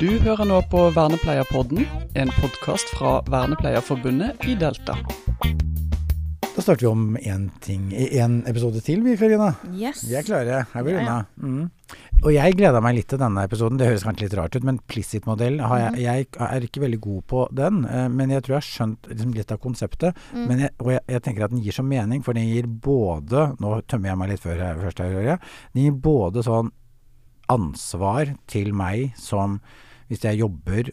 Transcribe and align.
Du 0.00 0.18
hører 0.24 0.44
nå 0.48 0.62
på 0.72 0.86
Vernepleierpodden, 0.96 1.84
en 2.14 2.30
podkast 2.40 2.88
fra 2.96 3.18
Vernepleierforbundet 3.28 4.48
i 4.48 4.54
Delta. 4.56 4.96
Da 6.54 6.62
starter 6.62 6.82
vi 6.82 6.86
om 6.90 7.16
én 7.16 7.44
ting 7.62 7.92
i 7.94 8.08
én 8.20 8.40
episode 8.50 8.80
til, 8.84 9.00
vi 9.06 9.14
Karina. 9.16 9.52
Yes. 9.72 10.02
Vi 10.08 10.16
er 10.18 10.24
klare. 10.26 10.64
Her 10.72 10.82
blir 10.84 10.96
det 10.98 11.04
unna. 11.04 11.20
Mm. 11.40 11.68
Og 12.20 12.32
jeg 12.34 12.56
gleda 12.58 12.82
meg 12.84 12.96
litt 12.98 13.08
til 13.08 13.20
denne 13.22 13.44
episoden. 13.46 13.78
Det 13.80 13.86
høres 13.88 14.02
kanskje 14.04 14.26
litt 14.26 14.34
rart 14.36 14.56
ut, 14.58 14.66
men 14.66 14.80
Plissit-modell 14.90 15.60
jeg, 15.62 16.02
jeg 16.02 16.26
er 16.48 16.66
ikke 16.66 16.82
veldig 16.82 16.98
god 17.06 17.22
på 17.32 17.44
den. 17.56 17.84
eh, 17.88 18.08
Men 18.12 18.34
jeg 18.34 18.42
tror 18.44 18.56
jeg 18.56 18.60
har 18.60 18.68
skjønt 18.68 19.08
liksom 19.12 19.32
litt 19.38 19.54
av 19.54 19.60
konseptet. 19.62 20.20
Men 20.34 20.66
jeg, 20.66 20.74
og 20.82 20.90
jeg, 20.92 21.04
jeg 21.14 21.24
tenker 21.24 21.46
at 21.46 21.54
den 21.54 21.62
gir 21.64 21.78
så 21.78 21.86
mening, 21.86 22.24
for 22.26 22.36
den 22.36 22.50
gir 22.50 22.66
både 22.68 23.46
Nå 23.62 23.80
tømmer 23.88 24.12
jeg 24.12 24.20
meg 24.20 24.32
litt 24.34 24.44
før 24.44 24.58
jeg, 24.60 24.80
først 24.82 25.04
her. 25.06 25.38
Den 25.72 25.86
gir 25.86 25.96
både 26.10 26.44
sånn 26.44 26.72
ansvar 27.50 28.34
til 28.50 28.74
meg 28.76 29.14
som 29.18 29.60
hvis 30.10 30.26
jeg 30.26 30.42
jobber 30.42 30.90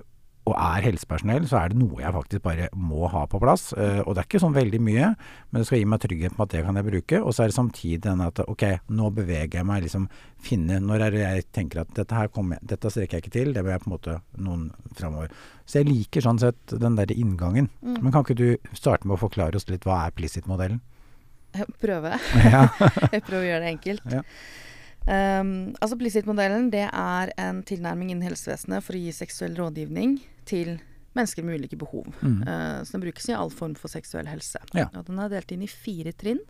og 0.48 0.56
er 0.56 0.86
helsepersonell, 0.86 1.46
så 1.50 1.60
er 1.60 1.74
det 1.74 1.80
noe 1.82 2.00
jeg 2.00 2.14
faktisk 2.16 2.44
bare 2.46 2.70
må 2.80 3.10
ha 3.12 3.26
på 3.30 3.40
plass. 3.42 3.70
Eh, 3.76 4.00
og 4.04 4.14
det 4.14 4.22
er 4.22 4.30
ikke 4.30 4.42
sånn 4.44 4.56
veldig 4.56 4.80
mye, 4.84 5.12
men 5.50 5.60
det 5.60 5.68
skal 5.68 5.82
gi 5.82 5.88
meg 5.90 6.02
trygghet 6.04 6.38
på 6.38 6.46
at 6.46 6.54
det 6.54 6.64
kan 6.64 6.80
jeg 6.80 6.88
bruke. 6.88 7.22
Og 7.22 7.36
så 7.36 7.44
er 7.44 7.52
det 7.52 7.58
samtidig 7.58 8.02
den 8.06 8.24
at 8.24 8.40
ok, 8.46 8.66
nå 8.96 9.10
beveger 9.18 9.60
jeg 9.60 9.68
meg, 9.68 9.84
liksom 9.86 10.08
finne 10.48 10.78
Når 10.84 11.02
er 11.02 11.16
det 11.16 11.22
jeg 11.24 11.46
tenker 11.56 11.82
at 11.82 11.96
dette 11.98 12.14
her 12.14 12.30
kommer 12.32 12.60
jeg, 12.60 12.70
dette 12.72 12.92
strekker 12.94 13.18
jeg 13.18 13.26
ikke 13.26 13.34
til, 13.34 13.54
det 13.56 13.64
vil 13.66 13.74
jeg 13.74 13.84
på 13.84 13.90
en 13.90 13.96
måte 13.96 14.20
noen 14.46 14.68
framover. 14.96 15.34
Så 15.68 15.82
jeg 15.82 15.90
liker 15.90 16.24
sånn 16.24 16.40
sett 16.40 16.76
den 16.84 16.96
der 17.00 17.12
inngangen. 17.12 17.72
Men 17.82 18.14
kan 18.14 18.24
ikke 18.24 18.38
du 18.38 18.78
starte 18.78 19.08
med 19.08 19.18
å 19.18 19.24
forklare 19.26 19.60
oss 19.60 19.68
litt 19.72 19.88
hva 19.88 20.06
er 20.06 20.16
Plicit-modellen? 20.16 20.80
Prøve. 21.82 22.16
Ja. 22.54 22.68
Jeg 23.14 23.26
prøver 23.26 23.44
å 23.44 23.50
gjøre 23.50 23.66
det 23.66 23.74
enkelt. 23.74 24.08
Ja. 24.14 24.24
Um, 25.08 25.52
altså 25.80 25.96
Plicit-modellen 26.00 26.68
det 26.72 26.86
er 26.88 27.32
en 27.40 27.62
tilnærming 27.68 28.12
innen 28.12 28.28
helsevesenet 28.28 28.84
for 28.84 28.98
å 28.98 29.00
gi 29.00 29.14
seksuell 29.16 29.56
rådgivning 29.56 30.18
til 30.48 30.78
mennesker 31.18 31.46
med 31.46 31.62
ulike 31.62 31.80
behov. 31.80 32.08
Mm. 32.22 32.42
Uh, 32.44 32.84
så 32.84 32.96
den 32.96 33.06
brukes 33.08 33.30
i 33.30 33.36
all 33.36 33.52
form 33.54 33.76
for 33.80 33.92
seksuell 33.92 34.30
helse. 34.30 34.62
Ja. 34.78 34.88
Og 34.94 35.08
den 35.10 35.20
er 35.22 35.32
delt 35.34 35.52
inn 35.54 35.66
i 35.66 35.72
fire 35.72 36.14
trinn. 36.14 36.44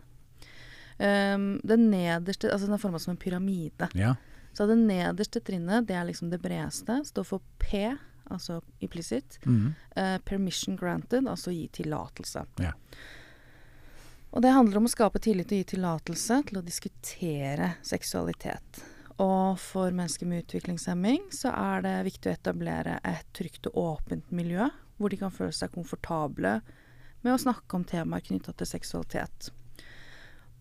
Um, 0.98 1.60
den 1.62 1.90
nederste, 1.92 2.50
altså 2.50 2.66
Den 2.66 2.74
er 2.74 2.82
forma 2.82 2.98
som 2.98 3.14
en 3.14 3.22
pyramide. 3.22 3.90
ja. 3.94 4.16
Så 4.52 4.66
det 4.66 4.78
nederste 4.80 5.38
trinnet, 5.44 5.86
det 5.86 5.94
er 5.94 6.06
liksom 6.08 6.32
det 6.32 6.40
bredeste, 6.42 6.96
står 7.06 7.26
for 7.28 7.42
P, 7.62 7.92
altså 8.26 8.56
implicit. 8.82 9.38
Mm. 9.46 9.74
Uh, 9.94 10.18
permission 10.26 10.76
granted, 10.76 11.28
altså 11.28 11.52
gi 11.54 11.68
tillatelse. 11.78 12.42
Ja. 12.58 12.72
Og 14.30 14.42
det 14.42 14.50
handler 14.52 14.80
om 14.80 14.88
å 14.88 14.90
skape 14.90 15.22
tillit 15.22 15.52
og 15.52 15.60
gi 15.60 15.68
tillatelse 15.76 16.40
til 16.48 16.58
å 16.58 16.64
diskutere 16.64 17.76
seksualitet. 17.86 18.82
Og 19.18 19.58
for 19.58 19.90
mennesker 19.90 20.28
med 20.30 20.44
utviklingshemming 20.44 21.28
så 21.34 21.50
er 21.50 21.82
det 21.82 21.94
viktig 22.06 22.30
å 22.30 22.36
etablere 22.36 22.98
et 23.06 23.26
trygt 23.34 23.66
og 23.72 23.78
åpent 23.82 24.30
miljø, 24.30 24.68
hvor 24.98 25.10
de 25.10 25.18
kan 25.18 25.34
føle 25.34 25.54
seg 25.54 25.72
komfortable 25.74 26.60
med 27.24 27.34
å 27.34 27.40
snakke 27.40 27.78
om 27.78 27.86
temaer 27.86 28.22
knytta 28.22 28.54
til 28.54 28.70
seksualitet. 28.70 29.50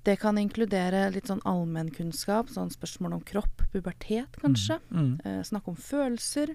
Det 0.08 0.16
kan 0.22 0.38
inkludere 0.39 1.09
litt 1.11 1.27
sånn 1.27 1.44
allmennkunnskap, 1.45 2.49
sånn 2.53 2.72
spørsmål 2.72 3.17
om 3.17 3.25
kropp, 3.27 3.66
pubertet 3.73 4.38
kanskje. 4.41 4.80
Mm. 4.89 5.17
Eh, 5.25 5.42
snakke 5.44 5.73
om 5.73 5.75
følelser. 5.75 6.53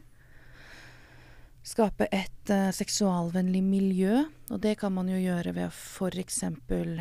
Skape 1.63 2.09
et 2.11 2.51
eh, 2.51 2.71
seksualvennlig 2.75 3.61
miljø. 3.63 4.23
Og 4.51 4.63
det 4.65 4.79
kan 4.81 4.95
man 4.97 5.11
jo 5.13 5.21
gjøre 5.21 5.53
ved 5.55 5.69
å 5.69 5.75
f.eks. 5.75 6.41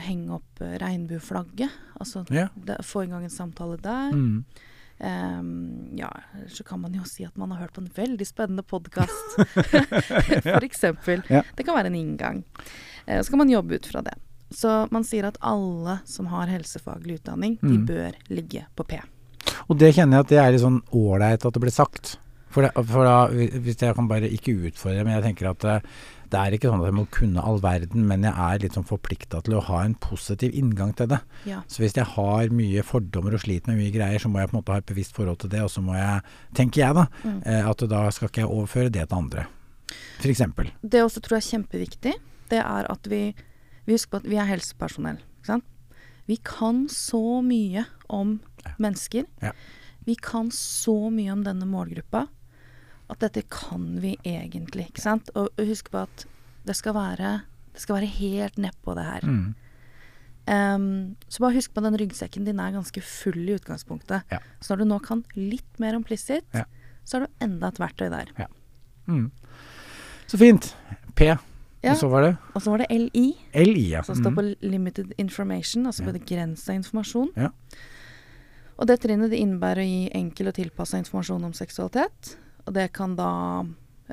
henge 0.05 0.35
opp 0.37 0.61
eh, 0.61 0.75
regnbueflagget. 0.83 1.79
Altså 1.97 2.25
Ja. 2.35 2.49
få 2.83 3.05
i 3.05 3.09
gang 3.09 3.23
en 3.23 3.33
samtale 3.33 3.79
der. 3.81 4.11
Mm. 4.11 4.43
Ehm, 5.03 5.97
ja, 5.97 6.09
så 6.47 6.63
kan 6.63 6.81
man 6.83 6.93
jo 6.93 7.01
si 7.09 7.25
at 7.25 7.37
man 7.41 7.51
har 7.51 7.63
hørt 7.63 7.73
på 7.73 7.81
en 7.81 7.89
veldig 7.95 8.27
spennende 8.27 8.63
podkast. 8.63 9.37
Eksempel. 10.61 11.23
Ja. 11.29 11.41
Det 11.57 11.65
kan 11.65 11.75
være 11.77 11.89
en 11.91 11.95
inngang. 11.97 12.43
Uh, 13.07 13.21
så 13.21 13.29
kan 13.33 13.41
man 13.41 13.49
jobbe 13.49 13.75
ut 13.79 13.85
fra 13.89 14.01
det. 14.05 14.13
Så 14.51 14.87
man 14.91 15.05
sier 15.07 15.25
at 15.29 15.37
alle 15.41 15.99
som 16.05 16.27
har 16.31 16.49
helsefaglig 16.51 17.21
utdanning, 17.21 17.57
de 17.61 17.77
Mm. 17.77 17.85
bør 17.87 18.17
ligge 18.29 18.65
på 18.75 18.83
P. 18.83 18.99
Og 19.69 19.77
det 19.79 19.93
kjenner 19.95 20.17
jeg 20.19 20.25
at 20.25 20.29
det 20.29 20.37
er 20.41 20.51
litt 20.51 20.61
sånn 20.61 20.81
ålreit 20.91 21.45
at 21.45 21.53
det 21.53 21.61
blir 21.63 21.71
sagt. 21.71 22.17
For, 22.51 22.61
det, 22.67 22.71
for 22.75 23.07
da, 23.07 23.29
hvis 23.31 23.79
jeg 23.79 23.95
kan 23.95 24.09
bare 24.09 24.27
ikke 24.27 24.57
utfordre, 24.67 25.05
men 25.07 25.15
jeg 25.15 25.23
tenker 25.23 25.49
at 25.53 25.85
det, 26.31 26.39
er 26.39 26.55
ikke 26.55 26.69
sånn 26.71 26.81
at 26.81 26.87
jeg 26.89 26.95
må 26.97 27.03
kunne 27.11 27.43
all 27.43 27.59
verden, 27.63 28.05
men 28.07 28.23
jeg 28.27 28.33
er 28.33 28.61
litt 28.63 28.75
sånn 28.77 28.87
forplikta 28.87 29.41
til 29.45 29.57
å 29.59 29.63
ha 29.67 29.81
en 29.85 29.95
positiv 29.99 30.55
inngang 30.57 30.93
til 30.97 31.09
det. 31.11 31.19
Ja. 31.49 31.61
Så 31.67 31.83
hvis 31.83 31.95
jeg 31.99 32.07
har 32.15 32.53
mye 32.55 32.83
fordommer 32.87 33.35
og 33.35 33.43
sliter 33.43 33.71
med 33.73 33.81
mye 33.83 33.93
greier, 33.95 34.19
så 34.23 34.31
må 34.31 34.39
jeg 34.39 34.49
på 34.51 34.55
en 34.55 34.61
måte 34.61 34.71
ha 34.75 34.81
et 34.81 34.89
bevisst 34.89 35.15
forhold 35.17 35.41
til 35.43 35.51
det, 35.53 35.61
og 35.65 35.71
så 35.73 35.83
må 35.83 35.95
jeg, 35.99 36.21
tenker 36.57 36.85
jeg 36.85 36.95
da, 36.95 37.07
Mm. 37.23 37.41
eh, 37.45 37.69
at 37.69 37.83
da 37.91 38.05
skal 38.15 38.29
ikke 38.31 38.41
jeg 38.45 38.49
overføre 38.49 38.91
det 38.91 39.07
til 39.09 39.17
andre. 39.17 39.45
Eksempel. 40.23 40.71
Det 40.83 41.01
også 41.03 41.19
tror 41.21 41.37
jeg 41.39 41.43
er 41.43 41.51
kjempeviktig. 41.57 42.13
Det 42.51 42.59
er 42.63 42.87
at 42.91 43.07
vi, 43.11 43.21
vi 43.85 43.93
husker 43.93 44.11
på 44.15 44.21
at 44.23 44.29
vi 44.31 44.37
er 44.39 44.47
helsepersonell. 44.49 45.17
Ikke 45.41 45.51
sant? 45.51 45.65
Vi 46.27 46.37
kan 46.45 46.85
så 46.87 47.41
mye 47.43 47.85
om 48.09 48.37
mennesker. 48.79 49.25
Ja. 49.41 49.51
Vi 50.05 50.15
kan 50.15 50.49
så 50.53 51.09
mye 51.13 51.31
om 51.33 51.43
denne 51.43 51.67
målgruppa 51.67 52.27
at 53.11 53.19
dette 53.19 53.43
kan 53.51 53.99
vi 54.01 54.15
egentlig. 54.23 54.87
Ikke 54.91 55.03
sant? 55.03 55.29
Og, 55.35 55.49
husk 55.59 55.91
på 55.91 56.01
at 56.05 56.25
det 56.65 56.75
skal 56.77 56.93
være, 56.95 57.41
det 57.73 57.81
skal 57.83 57.97
være 57.99 58.07
helt 58.07 58.57
nedpå 58.61 58.95
det 58.95 59.05
her. 59.05 59.25
Mm. 59.27 59.49
Um, 60.51 60.85
så 61.29 61.43
bare 61.43 61.53
husk 61.59 61.73
på 61.73 61.83
at 61.83 61.89
den 61.91 61.99
ryggsekken 62.01 62.45
din 62.47 62.59
er 62.59 62.73
ganske 62.73 63.01
full 63.05 63.43
i 63.49 63.53
utgangspunktet. 63.59 64.23
Ja. 64.31 64.39
Så 64.59 64.73
når 64.73 64.81
du 64.81 64.89
nå 64.89 64.99
kan 65.05 65.23
litt 65.37 65.79
mer 65.79 65.95
om 65.95 66.03
Plissit, 66.07 66.45
Ja. 66.53 66.63
så 67.05 67.19
har 67.19 67.27
du 67.27 67.45
enda 67.45 67.67
et 67.67 67.79
verktøy 67.79 68.09
der. 68.09 68.31
Mm. 69.07 69.29
Så 70.27 70.37
fint. 70.39 70.73
P. 71.15 71.27
Ja. 71.27 71.37
Og 71.91 71.97
så 71.97 72.09
var 72.09 72.21
det 72.21 72.37
Og 72.55 72.61
så 72.61 72.69
var 72.71 72.77
det 72.77 72.87
LI. 72.91 73.33
LI, 73.53 73.89
ja. 73.91 74.01
som 74.03 74.15
står 74.15 74.31
Mm. 74.31 74.35
på 74.35 74.55
limited 74.61 75.13
information, 75.17 75.85
altså 75.85 76.03
Ja. 76.05 76.11
begrensa 76.11 76.73
informasjon. 76.73 77.29
Ja. 77.35 77.49
Og 78.77 78.87
det 78.87 78.99
trinnet 79.01 79.29
det 79.29 79.39
innebærer 79.39 79.81
å 79.81 79.85
gi 79.85 80.09
enkel 80.13 80.47
og 80.47 80.53
tilpassa 80.55 80.97
informasjon 80.97 81.43
om 81.43 81.53
seksualitet. 81.53 82.37
Og 82.65 82.75
det 82.75 82.91
kan 82.95 83.15
da 83.17 83.31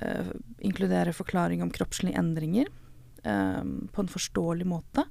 eh, 0.01 0.33
inkludere 0.65 1.15
forklaring 1.17 1.63
om 1.65 1.73
kroppslige 1.75 2.19
endringer 2.19 2.71
eh, 3.23 3.63
på 3.93 4.05
en 4.05 4.13
forståelig 4.13 4.69
måte. 4.69 5.07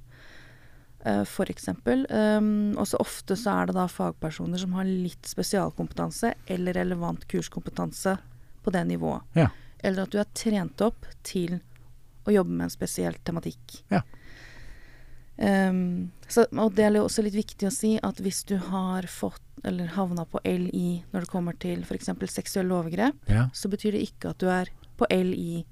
Uh, 1.06 1.22
for 1.24 1.46
eksempel. 1.46 2.06
Um, 2.10 2.74
og 2.74 2.88
så 2.90 2.98
ofte 2.98 3.36
så 3.38 3.52
er 3.54 3.68
det 3.68 3.76
da 3.76 3.84
fagpersoner 3.86 4.58
som 4.58 4.72
har 4.74 4.88
litt 4.88 5.28
spesialkompetanse 5.30 6.32
eller 6.50 6.74
relevant 6.74 7.22
kurskompetanse 7.30 8.16
på 8.64 8.72
det 8.74 8.82
nivået. 8.88 9.22
Ja. 9.38 9.46
Eller 9.78 10.04
at 10.04 10.12
du 10.12 10.18
er 10.18 10.32
trent 10.34 10.82
opp 10.82 11.06
til 11.22 11.60
å 12.26 12.34
jobbe 12.34 12.50
med 12.50 12.66
en 12.66 12.74
spesiell 12.74 13.14
tematikk. 13.22 13.78
Ja. 13.94 14.02
Um, 15.38 16.10
så, 16.26 16.48
og 16.50 16.74
det 16.74 16.88
er 16.88 16.98
også 16.98 17.22
litt 17.22 17.38
viktig 17.38 17.70
å 17.70 17.74
si 17.74 17.94
at 18.02 18.18
hvis 18.18 18.42
du 18.50 18.56
har 18.58 19.06
fått 19.06 19.44
eller 19.64 19.90
havna 19.94 20.24
på 20.28 20.40
LI 20.44 21.02
når 21.12 21.24
det 21.24 21.30
kommer 21.32 21.56
til 21.58 21.82
f.eks. 21.82 22.10
seksuelle 22.32 22.74
overgrep, 22.74 23.18
ja. 23.30 23.48
så 23.52 23.70
betyr 23.72 23.96
det 23.96 24.04
ikke 24.10 24.32
at 24.32 24.40
du 24.42 24.48
er 24.52 24.70
på 24.98 25.08
LI 25.10 25.64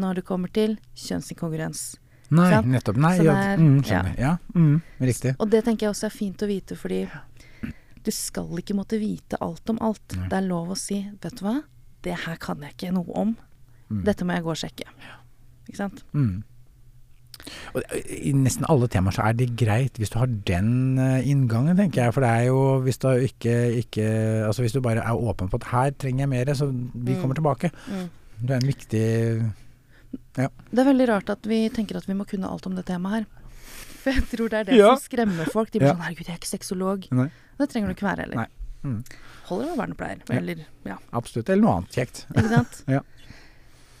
når 0.00 0.20
det 0.20 0.24
kommer 0.28 0.52
til 0.54 0.76
kjønnsinkongruens. 0.94 1.98
Nei, 2.30 2.50
Sant? 2.52 2.68
nettopp. 2.70 2.98
Nei, 3.02 3.16
er, 3.18 3.26
ja, 3.26 3.38
mm, 3.58 3.78
skjønner. 3.82 4.18
Ja. 4.20 4.34
Mm, 4.54 4.76
riktig. 5.02 5.34
Og 5.42 5.50
det 5.50 5.64
tenker 5.66 5.88
jeg 5.88 5.96
også 5.96 6.06
er 6.06 6.14
fint 6.14 6.44
å 6.44 6.48
vite, 6.50 6.78
fordi 6.78 7.00
du 8.06 8.10
skal 8.14 8.62
ikke 8.62 8.76
måtte 8.78 9.00
vite 9.02 9.38
alt 9.42 9.72
om 9.72 9.80
alt. 9.82 10.04
Nei. 10.14 10.28
Det 10.30 10.38
er 10.38 10.46
lov 10.46 10.70
å 10.70 10.78
si 10.78 11.02
'vet 11.10 11.40
du 11.40 11.44
hva, 11.44 11.56
det 12.06 12.14
her 12.26 12.38
kan 12.40 12.62
jeg 12.62 12.76
ikke 12.76 12.94
noe 12.94 13.10
om'. 13.18 13.34
Mm. 13.90 14.04
Dette 14.06 14.24
må 14.24 14.36
jeg 14.36 14.46
gå 14.46 14.54
og 14.54 14.62
sjekke. 14.62 14.86
Ikke 15.66 15.76
sant? 15.76 16.04
Mm. 16.14 16.44
Og 17.74 17.82
I 18.10 18.32
nesten 18.36 18.64
alle 18.68 18.88
temaer 18.88 19.12
så 19.16 19.22
er 19.28 19.32
det 19.38 19.56
greit 19.56 19.96
hvis 19.98 20.10
du 20.12 20.18
har 20.18 20.26
den 20.26 20.98
eh, 20.98 21.28
inngangen, 21.30 21.76
tenker 21.76 22.04
jeg. 22.04 22.14
For 22.14 22.20
det 22.20 22.30
er 22.30 22.44
jo 22.50 22.80
hvis 22.84 22.98
du 22.98 23.08
ikke, 23.26 23.56
ikke 23.84 24.06
Altså 24.46 24.62
hvis 24.62 24.72
du 24.72 24.80
bare 24.80 25.02
er 25.04 25.16
åpen 25.16 25.48
på 25.50 25.60
at 25.62 25.68
her 25.72 25.90
trenger 25.90 26.26
jeg 26.26 26.28
mer, 26.28 26.54
så 26.54 26.66
vi 26.70 27.14
Mm. 27.14 27.20
kommer 27.20 27.34
tilbake. 27.34 27.70
Det 28.40 28.50
er 28.50 28.60
en 28.60 28.70
viktig 28.70 29.52
Det 30.34 30.78
er 30.78 30.84
veldig 30.88 31.08
rart 31.08 31.30
at 31.30 31.46
vi 31.46 31.68
tenker 31.70 31.96
at 31.96 32.06
vi 32.08 32.14
må 32.14 32.24
kunne 32.26 32.48
alt 32.50 32.66
om 32.66 32.74
det 32.74 32.86
temaet 32.86 33.20
her. 33.20 33.26
For 34.00 34.10
jeg 34.16 34.22
tror 34.32 34.48
det 34.48 34.58
er 34.60 34.64
det 34.64 34.76
Ja. 34.78 34.94
som 34.96 35.04
skremmer 35.04 35.50
folk. 35.52 35.70
De 35.70 35.78
blir 35.78 35.88
Ja. 35.88 35.94
sånn 35.94 36.00
'herregud, 36.02 36.26
jeg 36.26 36.34
er 36.34 36.38
ikke 36.40 36.58
sexolog'. 36.58 37.12
Nei. 37.12 37.30
Det 37.58 37.68
trenger 37.68 37.88
du 37.88 37.94
ikke 37.94 38.08
være 38.16 38.20
heller. 38.24 38.46
Mm. 38.82 39.04
Holder 39.44 39.66
med 39.66 39.76
vernepleier. 39.76 40.18
Ja. 40.30 40.36
Eller 40.36 40.56
ja, 40.86 40.96
Absolutt. 41.12 41.48
Eller 41.50 41.62
noe 41.62 41.76
annet 41.76 41.90
kjekt. 41.92 42.26
ikke 42.34 42.48
sant. 42.48 42.82
Ja. 42.88 43.00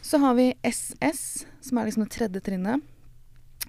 Så 0.02 0.18
har 0.18 0.34
vi 0.34 0.54
SS, 0.64 1.44
som 1.60 1.78
er 1.78 1.84
liksom 1.86 2.08
det 2.08 2.10
tredje 2.10 2.40
trinnet. 2.40 2.80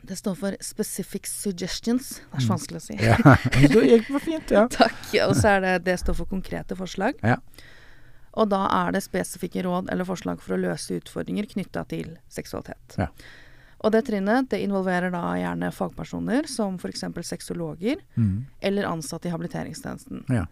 Det 0.08 0.16
står 0.18 0.36
for 0.36 0.56
Specific 0.62 1.28
Suggestions. 1.30 2.16
Det 2.32 2.40
er 2.40 2.40
så 2.42 2.48
Mm. 2.48 2.56
vanskelig 2.56 2.80
å 2.80 2.86
si. 2.86 2.96
Ja. 2.98 3.18
det 3.74 3.84
gikk 3.90 4.08
for 4.08 4.20
fint, 4.20 4.52
ja. 4.52 4.68
Takk. 4.68 4.98
Og 5.28 5.36
så 5.38 5.48
er 5.58 5.62
det 5.62 5.76
det 5.86 6.00
står 6.02 6.16
for 6.18 6.26
konkrete 6.26 6.76
forslag. 6.76 7.14
Ja. 7.22 7.38
Og 8.34 8.50
da 8.50 8.64
er 8.88 8.92
det 8.96 9.04
spesifikke 9.04 9.62
råd 9.68 9.90
eller 9.92 10.08
forslag 10.08 10.42
for 10.42 10.56
å 10.56 10.60
løse 10.62 10.96
utfordringer 11.02 11.46
knytta 11.52 11.84
til 11.92 12.18
seksualitet. 12.32 12.96
Ja. 12.98 13.08
Og 13.84 13.92
det 13.92 14.06
trinnet 14.08 14.50
det 14.50 14.62
involverer 14.64 15.12
da 15.12 15.34
gjerne 15.36 15.72
fagpersoner 15.74 16.48
som 16.48 16.76
f.eks. 16.80 17.02
sexologer 17.28 17.98
Mm. 18.16 18.46
eller 18.62 18.86
ansatte 18.88 19.28
i 19.28 19.32
habiliteringstjenesten. 19.34 20.24
Ja. 20.30 20.46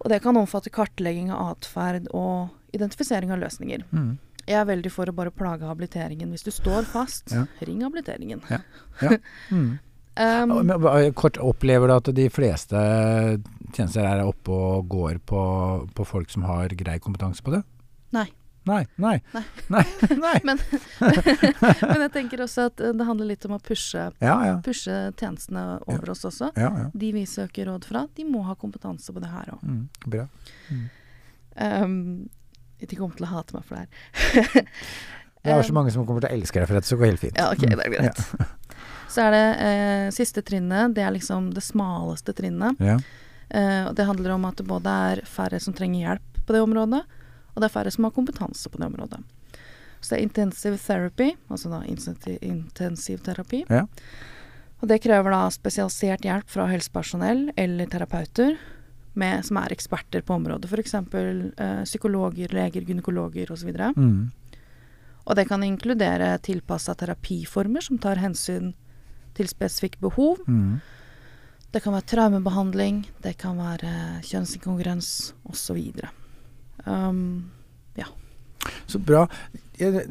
Og 0.00 0.08
det 0.10 0.22
kan 0.22 0.36
omfatte 0.36 0.70
kartlegging 0.72 1.30
av 1.30 1.56
atferd 1.56 2.08
og 2.16 2.50
identifisering 2.72 3.30
av 3.32 3.38
løsninger. 3.42 3.84
Mm. 3.92 4.18
Jeg 4.46 4.56
er 4.60 4.66
veldig 4.68 4.90
for 4.92 5.10
å 5.10 5.14
bare 5.14 5.30
plage 5.34 5.68
habiliteringen. 5.68 6.30
Hvis 6.34 6.44
du 6.46 6.50
står 6.54 6.88
fast, 6.88 7.30
Ja. 7.32 7.46
ring 7.66 7.82
habiliteringen. 7.82 8.42
Ja. 8.50 8.60
Ja. 9.02 9.16
Mm. 9.50 9.78
Um, 10.20 10.66
men 10.66 11.12
Kort, 11.14 11.38
opplever 11.38 11.86
du 11.88 11.94
at 11.94 12.08
de 12.14 12.26
fleste 12.28 12.76
tjenester 13.72 14.04
er 14.04 14.24
oppe 14.26 14.50
og 14.52 14.88
går 14.90 15.20
på, 15.24 15.40
på 15.94 16.04
folk 16.04 16.28
som 16.30 16.42
har 16.44 16.68
grei 16.76 16.98
kompetanse 17.00 17.40
på 17.46 17.54
det? 17.54 17.62
Nei. 18.12 18.26
Nei. 18.68 18.82
Nei. 19.00 19.14
Nei. 19.32 19.42
Nei. 19.72 19.84
nei. 20.20 20.34
Men, 20.44 20.58
men 21.00 22.02
jeg 22.04 22.12
tenker 22.12 22.42
også 22.44 22.66
at 22.68 22.82
eh, 22.84 22.92
det 22.92 23.06
handler 23.08 23.30
litt 23.30 23.46
om 23.48 23.54
å 23.56 23.60
pushe, 23.64 24.10
pushe 24.66 24.98
tjenestene 25.16 25.62
over 25.86 26.12
oss 26.12 26.26
også. 26.28 26.50
De 26.92 27.12
vi 27.16 27.24
søker 27.30 27.70
råd 27.70 27.88
fra, 27.88 28.04
de 28.16 28.26
må 28.28 28.42
ha 28.50 28.58
kompetanse 28.60 29.14
på 29.14 29.22
det 29.22 29.30
her 29.32 29.54
òg. 29.54 29.62
Mm, 29.64 29.86
bra. 30.04 30.26
Um, 31.56 32.28
de 32.88 32.96
kommer 32.96 33.18
til 33.18 33.26
å 33.28 33.32
hate 33.34 33.56
meg 33.56 33.66
for 33.68 33.76
det 33.76 33.84
her. 33.84 34.70
Det 35.40 35.48
er 35.48 35.56
Um, 35.56 35.64
så 35.64 35.72
mange 35.72 35.92
som 35.92 36.04
kommer 36.04 36.20
til 36.20 36.28
å 36.28 36.36
elske 36.36 36.60
deg 36.60 36.68
for 36.68 36.76
dette, 36.76 36.84
så 36.84 36.96
det 36.96 37.00
går 37.00 37.08
helt 37.14 37.22
fint. 37.22 37.38
Ja, 37.40 37.46
ok, 37.54 37.62
det 37.64 37.84
er 37.86 37.92
greit. 37.94 38.50
Så 39.10 39.24
er 39.24 39.32
det 39.34 39.46
eh, 39.64 40.08
siste 40.14 40.42
trinnet. 40.46 40.92
Det 40.94 41.02
er 41.02 41.14
liksom 41.14 41.48
det 41.56 41.64
smaleste 41.66 42.34
trinnet. 42.36 42.78
Ja. 42.78 42.98
Eh, 43.48 43.88
og 43.88 43.96
det 43.98 44.06
handler 44.06 44.36
om 44.36 44.44
at 44.46 44.60
det 44.60 44.66
både 44.68 44.92
er 45.10 45.22
færre 45.26 45.58
som 45.62 45.74
trenger 45.74 46.04
hjelp 46.04 46.42
på 46.46 46.54
det 46.54 46.60
området, 46.62 47.00
og 47.50 47.56
det 47.58 47.66
er 47.66 47.74
færre 47.74 47.90
som 47.90 48.06
har 48.06 48.14
kompetanse 48.14 48.70
på 48.70 48.78
det 48.78 48.86
området. 48.86 49.18
Så 50.00 50.12
det 50.12 50.18
er 50.20 50.26
intensive 50.28 50.78
therapy, 50.78 51.32
altså 51.50 51.72
da 51.72 51.80
intensiv, 51.88 53.18
terapi. 53.26 53.64
Ja. 53.68 53.86
Og 54.80 54.88
det 54.88 55.02
krever 55.04 55.34
da 55.34 55.42
spesialisert 55.52 56.24
hjelp 56.24 56.48
fra 56.48 56.68
helsepersonell 56.70 57.50
eller 57.60 57.90
terapeuter 57.90 58.54
med, 59.18 59.44
som 59.46 59.58
er 59.60 59.74
eksperter 59.74 60.22
på 60.26 60.36
området. 60.36 60.70
F.eks. 60.70 60.94
Eh, 60.94 61.82
psykologer, 61.84 62.52
leger, 62.54 62.86
gynekologer 62.86 63.52
osv. 63.52 63.72
Mm. 63.96 64.30
Og 65.26 65.36
det 65.36 65.46
kan 65.50 65.62
inkludere 65.66 66.32
tilpassa 66.42 66.94
terapiformer 66.98 67.84
som 67.84 67.98
tar 67.98 68.22
hensyn 68.22 68.72
til 69.36 69.50
spesifikke 69.50 70.00
behov. 70.02 70.40
Mm. 70.48 70.80
Det 71.70 71.82
kan 71.84 71.94
være 71.94 72.08
traumebehandling, 72.10 73.04
det 73.22 73.36
kan 73.38 73.60
være 73.60 73.92
kjønnsinkongruens 74.26 75.32
osv. 75.46 75.78
Um, 76.86 77.50
Så 78.86 78.98
bra. 78.98 79.26
Det, 79.78 80.06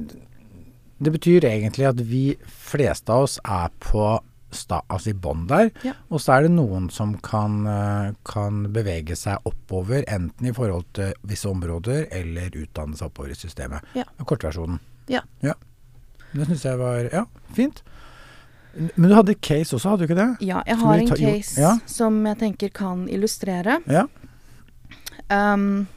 det 0.99 1.11
betyr 1.11 1.45
egentlig 1.45 1.87
at 1.89 2.01
vi 2.01 2.23
fleste 2.45 3.13
av 3.13 3.27
oss 3.27 3.37
er 3.43 3.71
på 3.83 4.05
sta, 4.51 4.81
altså 4.89 5.11
i 5.11 5.13
bånn 5.13 5.47
der, 5.47 5.71
Ja. 5.83 5.93
og 6.09 6.19
så 6.21 6.37
er 6.37 6.41
det 6.47 6.51
noen 6.51 6.89
som 6.91 7.15
kan, 7.17 7.65
eh, 7.67 8.13
kan 8.25 8.63
bevege 8.73 9.15
seg 9.15 9.37
oppover, 9.45 10.03
enten 10.07 10.47
i 10.47 10.51
forhold 10.53 10.85
til 10.93 11.13
visse 11.23 11.45
områder, 11.49 12.07
eller 12.11 12.49
utdanne 12.49 12.97
seg 12.97 13.07
oppover 13.11 13.31
i 13.31 13.37
systemet. 13.37 13.81
Ja. 13.95 14.03
Kortversjonen. 14.25 14.79
Ja. 15.09 15.21
Det 16.33 16.45
syns 16.45 16.63
jeg 16.63 16.77
var 16.77 17.09
Ja, 17.11 17.25
fint. 17.53 17.81
Men 18.95 19.09
du 19.09 19.15
hadde 19.15 19.33
case 19.41 19.73
også, 19.75 19.89
hadde 19.89 20.05
du 20.05 20.13
ikke 20.13 20.19
det? 20.19 20.41
ja, 20.47 20.61
jeg 20.67 20.77
har 20.77 20.97
en 20.99 21.07
case 21.07 21.59
ja. 21.59 21.77
som 21.87 22.23
jeg 22.25 22.37
tenker 22.37 22.69
kan 22.69 23.07
illustrere. 23.09 23.79
Ja. 23.89 24.05
Um, 25.29 25.87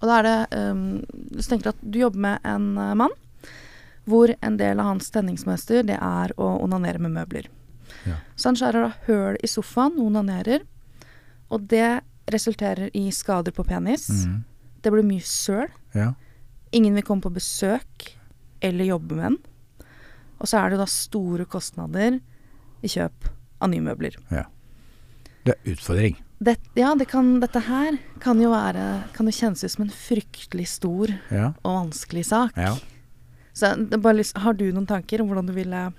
og 0.00 0.08
da 0.08 0.18
er 0.18 0.22
det 0.22 0.58
um, 0.58 1.04
Hvis 1.30 1.46
du 1.46 1.52
tenker 1.54 1.68
at 1.70 1.82
du 1.82 1.98
jobber 2.00 2.18
med 2.18 2.38
en 2.44 2.64
eh, 2.78 2.94
mann 2.98 3.12
hvor 4.10 4.32
en 4.42 4.56
del 4.58 4.80
av 4.82 4.86
hans 4.88 5.10
tenningsmønster 5.14 5.84
det 5.86 5.94
er 6.02 6.32
å 6.36 6.48
onanere 6.64 6.98
med 6.98 7.12
møbler. 7.14 7.46
Ja. 8.08 8.16
Så 8.36 8.48
han 8.50 8.56
skjærer 8.58 8.86
da 8.88 8.92
høl 9.06 9.36
i 9.42 9.50
sofaen 9.50 9.98
onanerer. 10.02 10.64
Og 11.52 11.66
det 11.68 12.00
resulterer 12.32 12.90
i 12.96 13.10
skader 13.12 13.52
på 13.52 13.64
penis. 13.68 14.08
Mm. 14.24 14.42
Det 14.82 14.92
blir 14.94 15.06
mye 15.06 15.24
søl. 15.26 15.68
ja. 15.94 16.12
Ingen 16.72 16.94
vil 16.96 17.04
komme 17.04 17.20
på 17.20 17.28
besøk 17.34 18.06
eller 18.64 18.86
jobbe 18.88 19.14
med 19.18 19.24
den. 19.26 19.34
Og 20.40 20.48
så 20.48 20.56
er 20.62 20.70
det 20.72 20.78
da 20.80 20.86
store 20.88 21.44
kostnader 21.44 22.16
i 22.82 22.88
kjøp 22.88 23.26
av 23.60 23.68
nye 23.68 23.84
møbler. 23.84 24.16
Det 25.44 25.52
er 25.52 25.74
utfordring. 25.74 26.16
Det, 26.42 26.56
ja, 26.80 26.94
det 26.98 27.06
kan, 27.12 27.28
dette 27.42 27.60
her 27.68 27.98
kan 28.24 28.40
jo 28.42 28.48
være 28.50 29.04
Kan 29.14 29.28
jo 29.28 29.34
kjennes 29.36 29.62
ut 29.62 29.70
som 29.70 29.84
en 29.84 29.92
fryktelig 29.94 30.64
stor 30.72 31.12
Ja. 31.30 31.52
og 31.62 31.76
vanskelig 31.92 32.24
sak. 32.26 32.56
ja. 32.56 32.72
Så 33.52 33.74
bare 34.00 34.24
har 34.40 34.54
du 34.56 34.64
noen 34.72 34.86
tanker 34.88 35.20
om 35.20 35.28
hvordan 35.28 35.46
du 35.46 35.52
ville 35.52 35.92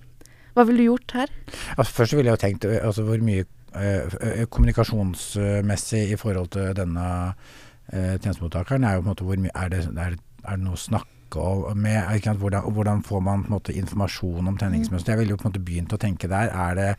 Hva 0.53 0.65
ville 0.67 0.83
du 0.83 0.89
gjort 0.91 1.15
her? 1.17 1.33
Altså, 1.77 1.91
først 1.99 2.17
ville 2.17 2.29
jeg 2.31 2.37
jo 2.37 2.43
tenkt 2.43 2.65
altså, 2.69 3.05
hvor 3.07 3.23
mye 3.25 3.45
ø, 3.45 3.93
ø, 4.21 4.45
kommunikasjonsmessig 4.53 6.03
i 6.13 6.19
forhold 6.19 6.51
til 6.53 6.73
denne 6.77 7.07
eh, 7.89 8.15
tjenestemottakeren 8.19 8.83
er 8.83 8.97
jo 8.97 9.01
på 9.01 9.07
en 9.07 9.13
måte 9.15 9.27
hvor 9.27 9.41
mye 9.41 9.55
Er 9.55 9.73
det, 9.73 9.83
er 9.97 10.15
er 10.43 10.57
det 10.57 10.65
noe 10.65 10.75
å 10.77 10.79
snakke 10.79 11.11
med? 11.79 11.97
Ikke 12.19 12.35
hvordan, 12.37 12.67
hvordan 12.75 13.03
får 13.07 13.21
man 13.25 13.45
måte 13.49 13.73
informasjon 13.73 14.47
om 14.51 14.57
tenningsmønster? 14.59 15.13
Jeg 15.13 15.21
ville 15.23 15.33
jo 15.33 15.39
på 15.39 15.47
en 15.47 15.51
måte 15.53 15.63
begynt 15.65 15.95
å 15.95 15.97
tenke 16.01 16.27
der. 16.29 16.51
Er 16.51 16.75
det, 16.77 16.89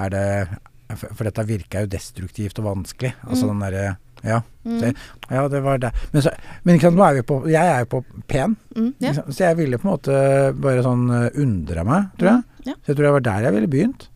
er 0.00 0.14
det 0.14 0.98
for, 1.00 1.24
dette 1.26 1.44
virker 1.48 1.84
jo 1.84 1.90
destruktivt 1.92 2.60
og 2.62 2.70
vanskelig. 2.70 3.12
Altså 3.26 3.50
den 3.50 3.60
derre 3.64 3.96
ja, 4.22 4.38
så, 4.62 4.92
ja, 5.30 5.42
det 5.50 5.60
var 5.64 5.80
det. 5.82 5.90
Men, 6.12 6.22
så, 6.22 6.30
men 6.62 6.78
sant, 6.82 7.00
er 7.02 7.16
vi 7.18 7.24
på 7.26 7.40
Jeg 7.50 7.66
er 7.66 7.82
jo 7.82 7.88
på 7.96 8.02
pen. 8.30 8.54
Mm, 8.76 8.92
ja. 9.02 9.14
Så 9.26 9.42
jeg 9.44 9.58
ville 9.58 9.80
på 9.80 9.88
en 9.88 9.92
måte 9.96 10.20
bare 10.62 10.84
sånn 10.86 11.08
ø, 11.10 11.22
undre 11.42 11.84
meg, 11.88 12.12
tror 12.20 12.30
jeg. 12.30 12.44
Mm, 12.44 12.68
ja. 12.70 12.76
Så 12.78 12.92
jeg 12.92 12.98
tror 12.98 13.08
det 13.08 13.14
var 13.16 13.26
der 13.26 13.48
jeg 13.48 13.56
ville 13.56 13.72
begynt. 13.72 14.06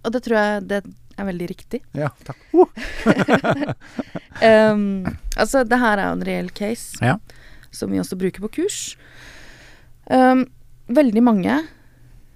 Og 0.00 0.14
det 0.14 0.22
tror 0.24 0.38
jeg 0.38 0.64
det 0.70 0.80
er 1.20 1.28
veldig 1.28 1.50
riktig. 1.50 1.82
Ja, 1.96 2.12
takk. 2.24 2.40
Uh. 2.54 2.64
Um, 4.40 5.04
altså, 5.36 5.66
det 5.68 5.76
her 5.76 6.00
er 6.00 6.06
jo 6.06 6.14
en 6.16 6.24
reell 6.24 6.46
case 6.56 6.96
Ja. 7.04 7.18
som 7.70 7.90
vi 7.92 7.98
også 8.00 8.16
bruker 8.16 8.40
på 8.40 8.48
kurs. 8.54 8.96
Um, 10.08 10.46
veldig 10.88 11.22
mange, 11.22 11.58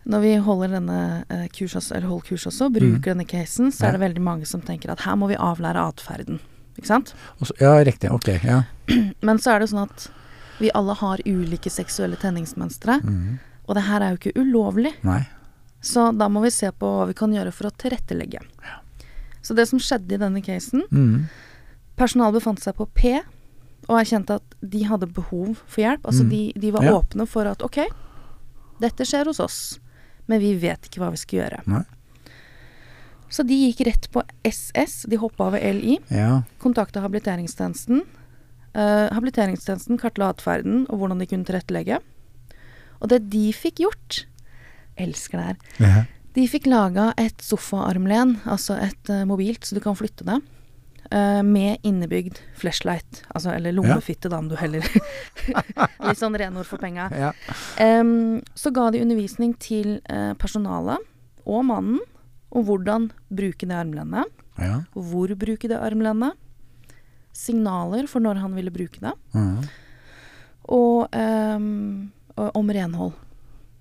når 0.04 0.20
vi 0.20 0.34
holder 0.36 0.74
denne 0.76 0.98
eh, 1.32 1.46
kurs 1.48 1.78
eller 1.80 2.10
holder 2.10 2.26
kurs 2.28 2.44
også, 2.50 2.68
bruker 2.74 3.14
denne 3.14 3.24
casen, 3.24 3.72
så 3.72 3.88
er 3.88 3.96
det 3.96 4.02
veldig 4.04 4.20
mange 4.20 4.44
som 4.44 4.60
tenker 4.60 4.92
at 4.92 5.06
her 5.06 5.16
må 5.16 5.30
vi 5.30 5.38
avlære 5.40 5.80
atferden. 5.80 6.42
Ikke 6.76 6.86
sant? 6.90 7.14
Så- 7.42 7.54
ja, 7.60 7.74
riktig. 7.84 8.10
Ok. 8.10 8.28
Ja. 8.44 8.62
Men 9.22 9.38
så 9.38 9.54
er 9.54 9.60
det 9.60 9.70
sånn 9.70 9.84
at 9.88 10.08
vi 10.60 10.70
alle 10.74 10.94
har 10.94 11.18
ulike 11.26 11.70
seksuelle 11.70 12.16
tenningsmønstre, 12.16 13.00
Mm. 13.02 13.38
og 13.68 13.74
det 13.74 13.84
her 13.84 14.00
er 14.02 14.10
jo 14.14 14.18
ikke 14.18 14.36
ulovlig. 14.42 14.92
Nei. 15.02 15.26
Så 15.82 16.16
da 16.16 16.28
må 16.28 16.42
vi 16.42 16.50
se 16.50 16.70
på 16.72 16.86
hva 16.86 17.06
vi 17.06 17.14
kan 17.14 17.30
gjøre 17.32 17.52
for 17.52 17.68
å 17.68 17.74
tilrettelegge. 17.76 18.40
Ja. 18.64 18.78
Så 19.42 19.54
det 19.54 19.66
som 19.68 19.78
skjedde 19.78 20.12
i 20.14 20.16
denne 20.16 20.40
casen 20.42 20.82
mm. 20.90 21.28
Personalet 21.96 22.34
befant 22.40 22.58
seg 22.60 22.74
på 22.74 22.86
P 22.94 23.20
og 23.88 23.98
erkjente 24.00 24.38
at 24.40 24.54
de 24.64 24.80
hadde 24.88 25.06
behov 25.12 25.58
for 25.66 25.82
hjelp. 25.84 26.00
Altså 26.08 26.24
Mm. 26.24 26.30
de, 26.30 26.52
de 26.58 26.70
var 26.72 26.82
Ja. 26.82 26.92
åpne 26.98 27.26
for 27.28 27.46
at 27.46 27.62
ok, 27.62 27.84
dette 28.80 29.04
skjer 29.04 29.26
hos 29.26 29.38
oss, 29.40 29.78
men 30.26 30.40
vi 30.40 30.54
vet 30.56 30.88
ikke 30.88 30.98
hva 31.04 31.10
vi 31.10 31.16
skal 31.20 31.38
gjøre. 31.40 31.60
Nei. 31.68 31.82
Så 33.34 33.42
de 33.46 33.56
gikk 33.66 33.80
rett 33.88 34.06
på 34.14 34.22
SS, 34.46 35.00
de 35.10 35.18
hoppa 35.18 35.48
over 35.50 35.58
LI, 35.58 35.96
Ja. 36.14 36.42
kontakta 36.62 37.02
habiliteringstjenesten. 37.02 38.04
Uh, 38.74 39.06
habiliteringstjenesten 39.14 39.98
kartla 39.98 40.28
atferden 40.34 40.84
og 40.90 40.98
hvordan 41.00 41.18
de 41.22 41.26
kunne 41.30 41.46
tilrettelegge. 41.46 41.98
Og 43.02 43.10
det 43.10 43.24
de 43.30 43.48
fikk 43.54 43.82
gjort 43.84 44.24
Elsker 44.98 45.38
det 45.40 45.46
her. 45.46 45.56
ja. 45.82 46.04
De 46.34 46.44
fikk 46.50 46.66
laga 46.66 47.12
et 47.18 47.38
sofaarmlen, 47.42 48.36
altså 48.50 48.74
et 48.82 49.10
uh, 49.10 49.24
mobilt, 49.26 49.62
så 49.66 49.74
du 49.76 49.80
kan 49.82 49.94
flytte 49.98 50.26
det. 50.26 50.40
Uh, 51.12 51.42
med 51.46 51.78
innebygd 51.86 52.38
flashlight, 52.58 53.20
altså, 53.34 53.52
eller 53.54 53.74
lommefitte, 53.74 54.30
da, 54.30 54.38
om 54.38 54.48
du 54.50 54.56
heller 54.58 54.82
Litt 56.08 56.18
sånn 56.18 56.34
renord 56.38 56.66
for 56.66 56.78
penga. 56.82 57.06
ja. 57.14 57.30
Um, 57.78 58.40
så 58.54 58.70
ga 58.74 58.88
de 58.94 59.02
undervisning 59.02 59.54
til 59.62 59.98
personalet 60.38 60.98
og 61.46 61.62
mannen 61.66 62.00
om 62.54 62.64
hvordan 62.66 63.10
bruke 63.30 63.66
det 63.66 63.76
armlenet. 63.76 64.30
ja. 64.58 64.82
Hvor 64.94 65.34
bruke 65.38 65.68
det 65.70 65.78
armlenet. 65.78 66.38
Signaler 67.34 68.06
for 68.06 68.22
når 68.22 68.38
han 68.38 68.54
ville 68.54 68.70
bruke 68.70 69.00
det. 69.02 69.12
Mm. 69.34 69.64
Og, 70.70 71.08
um, 71.10 72.12
om 72.36 72.70
renhold. 72.70 73.12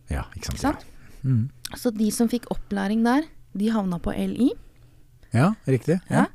ja 0.09 0.25
ikke 0.35 0.49
sant. 0.49 0.57
Ikke 0.57 0.65
sant? 0.65 0.85
Ja. 1.23 1.29
Mm. 1.29 1.43
Så 1.79 1.93
de 1.95 2.09
som 2.11 2.29
fikk 2.29 2.49
opplæring 2.51 3.03
der, 3.05 3.27
de 3.53 3.69
havna 3.71 3.99
på 4.01 4.11
LI. 4.11 4.51
ja, 5.33 5.53
riktig. 5.65 5.99
Ja. 6.09 6.27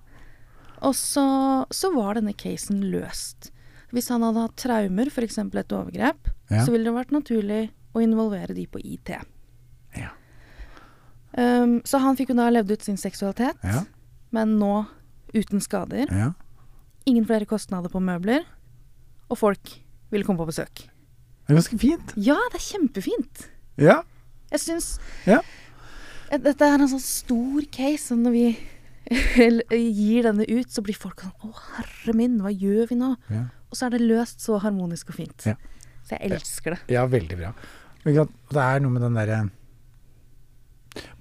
Og 0.81 0.95
så, 0.95 1.67
så 1.75 1.91
var 1.95 2.15
denne 2.15 2.33
casen 2.39 2.85
løst. 2.93 3.51
Hvis 3.91 4.11
han 4.13 4.23
hadde 4.23 4.45
hatt 4.47 4.57
traumer, 4.61 5.11
f.eks. 5.11 5.39
et 5.39 5.75
overgrep, 5.75 6.31
så 6.49 6.71
ville 6.71 6.87
det 6.87 6.95
vært 6.95 7.15
naturlig 7.15 7.63
å 7.97 8.03
involvere 8.05 8.55
de 8.55 8.67
på 8.71 8.81
IT. 8.85 9.11
Um, 11.39 11.77
så 11.87 12.01
han 12.03 12.17
fikk 12.19 12.33
jo 12.33 12.39
da 12.41 12.49
levd 12.51 12.73
ut 12.75 12.83
sin 12.83 12.97
seksualitet, 12.99 13.59
Ja. 13.63 13.85
men 14.35 14.57
nå 14.59 14.87
uten 15.35 15.61
skader. 15.63 16.09
ja. 16.11 16.33
Ingen 17.07 17.25
flere 17.25 17.47
kostnader 17.49 17.89
på 17.89 18.01
møbler, 18.05 18.43
og 19.31 19.39
folk 19.39 19.71
ville 20.11 20.25
komme 20.27 20.43
på 20.43 20.49
besøk. 20.51 20.83
Det 21.47 21.55
er 21.55 21.61
ganske 21.61 21.79
fint. 21.81 22.11
Ja, 22.21 22.35
det 22.53 22.59
er 22.59 22.65
kjempefint! 22.67 23.47
Ja. 23.81 24.03
Jeg 24.51 24.61
syns 24.61 24.99
Ja. 25.27 25.39
Eh, 26.31 26.37
Dette 26.39 26.61
er 26.67 26.75
en 26.77 26.89
sånn 26.89 27.01
stor 27.01 27.63
case. 27.73 28.13
Når 28.17 28.33
vi 28.35 28.59
gir 29.09 30.27
denne 30.27 30.45
ut, 30.45 30.69
så 30.69 30.83
blir 30.85 30.97
folk 31.01 31.23
sånn 31.25 31.33
Å, 31.49 31.53
herre 31.79 32.15
min, 32.17 32.39
hva 32.45 32.53
gjør 32.53 32.89
vi 32.91 32.99
nå? 33.01 33.15
Ja. 33.33 33.47
Og 33.71 33.77
så 33.79 33.87
er 33.87 33.97
det 33.97 34.03
løst 34.05 34.41
så 34.45 34.59
harmonisk 34.61 35.09
og 35.15 35.17
fint. 35.23 35.47
Ja. 35.49 35.55
Så 36.05 36.17
jeg 36.19 36.33
elsker 36.33 36.77
det. 36.77 36.81
Ja, 36.93 37.07
veldig 37.09 37.37
bra. 37.41 37.55
Det 38.05 38.63
er 38.65 38.81
noe 38.81 38.93
med 38.93 39.03
den 39.05 39.17
derre 39.17 39.41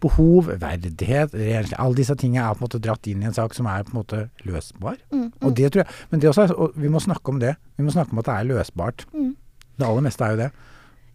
Behov, 0.08 0.48
verdighet, 0.62 1.36
alle 1.78 1.98
disse 1.98 2.16
tingene 2.20 2.46
er 2.46 2.56
på 2.56 2.64
en 2.64 2.68
måte 2.68 2.82
dratt 2.84 3.08
inn 3.12 3.24
i 3.24 3.28
en 3.30 3.36
sak 3.36 3.56
som 3.58 3.68
er 3.70 3.84
på 3.88 3.94
en 3.94 4.00
måte 4.00 4.22
løsbar. 4.48 4.98
Mm, 5.12 5.28
Og 5.42 5.56
det 5.58 5.72
tror 5.74 5.84
jeg, 5.84 5.94
Men 6.10 6.24
det 6.24 6.30
også 6.32 6.48
er, 6.48 6.56
og 6.56 6.74
vi 6.76 6.88
må 6.92 7.00
snakke 7.04 7.34
om 7.34 7.40
det. 7.44 7.56
Vi 7.78 7.84
må 7.84 7.92
snakke 7.92 8.16
om 8.16 8.20
at 8.24 8.30
det 8.30 8.36
er 8.36 8.50
løsbart. 8.54 9.06
Mm. 9.14 9.36
Det 9.78 9.86
aller 9.86 10.06
meste 10.06 10.26
er 10.26 10.32
jo 10.36 10.42
det. 10.46 10.52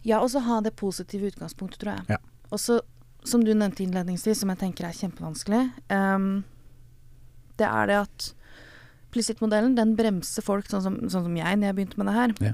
Ja, 0.03 0.19
og 0.19 0.29
så 0.31 0.39
ha 0.43 0.59
det 0.61 0.75
positive 0.75 1.31
utgangspunktet, 1.31 1.79
tror 1.81 1.95
jeg. 1.97 2.15
Ja. 2.15 2.17
Og 2.51 2.59
så, 2.59 2.79
som 3.25 3.43
du 3.43 3.53
nevnte 3.53 3.83
innledningsvis, 3.83 4.43
som 4.43 4.51
jeg 4.51 4.59
tenker 4.59 4.87
er 4.87 4.97
kjempevanskelig, 4.97 5.63
um, 5.89 6.43
det 7.57 7.67
er 7.67 7.91
det 7.91 7.99
at 8.03 8.33
Plisit-modellen, 9.13 9.75
den 9.77 9.91
bremser 9.97 10.41
folk, 10.41 10.65
sånn 10.71 10.81
som, 10.81 10.95
sånn 11.05 11.27
som 11.27 11.35
jeg 11.37 11.57
når 11.59 11.69
jeg 11.69 11.77
begynte 11.77 11.99
med 12.01 12.09
det 12.09 12.15
her. 12.17 12.33
Ja. 12.49 12.53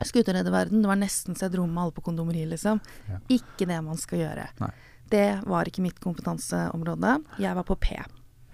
Verden. 0.00 0.80
Det 0.80 0.88
var 0.88 0.96
nesten 1.00 1.36
så 1.36 1.46
jeg 1.46 1.54
dro 1.56 1.66
med 1.66 1.82
alle 1.82 1.94
på 1.96 2.04
kondomeriet, 2.04 2.48
liksom. 2.52 2.80
Ja. 3.08 3.18
Ikke 3.32 3.66
det 3.68 3.80
man 3.84 3.98
skal 4.00 4.22
gjøre. 4.22 4.46
Nei. 4.60 4.70
Det 5.10 5.42
var 5.46 5.66
ikke 5.68 5.82
mitt 5.82 5.98
kompetanseområde. 6.02 7.16
Jeg 7.42 7.54
var 7.58 7.66
på 7.66 7.76
P. 7.82 7.96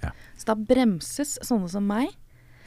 Ja. 0.03 0.11
Så 0.37 0.49
da 0.51 0.55
bremses 0.57 1.37
sånne 1.45 1.69
som 1.73 1.87
meg, 1.89 2.09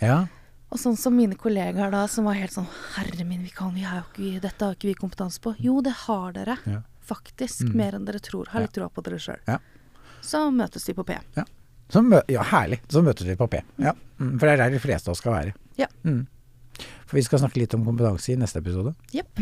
Ja. 0.02 0.28
og 0.72 0.78
sånn 0.78 0.98
som 0.98 1.16
mine 1.18 1.36
kollegaer 1.36 1.92
da, 1.92 2.06
som 2.08 2.26
var 2.26 2.34
helt 2.38 2.52
sånn 2.54 2.68
Herre 2.96 3.26
min, 3.26 3.42
vi 3.44 3.50
kan, 3.50 3.74
vi 3.74 3.82
har 3.82 4.04
jo 4.04 4.06
ikke, 4.14 4.42
dette 4.42 4.66
har 4.66 4.76
ikke 4.76 4.90
vi 4.92 4.94
kompetanse 4.94 5.42
på. 5.42 5.56
Jo, 5.60 5.82
det 5.82 5.94
har 6.06 6.34
dere. 6.34 6.58
Ja. 6.66 6.82
Faktisk. 7.10 7.62
Mm. 7.66 7.76
Mer 7.76 7.96
enn 7.98 8.06
dere 8.06 8.20
tror. 8.22 8.46
Har 8.54 8.62
litt 8.62 8.74
troa 8.74 8.90
på 8.94 9.02
dere 9.02 9.18
sjøl. 9.18 9.40
Ja. 9.48 9.58
Så 10.22 10.44
møtes 10.54 10.86
vi 10.88 10.94
på 10.94 11.04
P. 11.08 11.16
Ja, 11.36 12.44
herlig. 12.44 12.82
Så 12.88 13.02
møtes 13.02 13.26
vi 13.26 13.36
på 13.36 13.48
P. 13.50 13.64
Ja. 13.82 13.96
Mm, 14.20 14.36
for 14.38 14.46
det 14.46 14.54
er 14.54 14.58
der 14.66 14.76
de 14.76 14.80
fleste 14.84 15.10
av 15.10 15.16
oss 15.16 15.24
skal 15.24 15.34
være. 15.34 15.54
Ja. 15.80 15.88
Mm. 16.04 16.28
For 17.08 17.18
vi 17.18 17.24
skal 17.26 17.40
snakke 17.42 17.58
litt 17.64 17.74
om 17.74 17.86
kompetanse 17.88 18.30
i 18.34 18.38
neste 18.38 18.62
episode. 18.62 18.94
Jepp. 19.12 19.42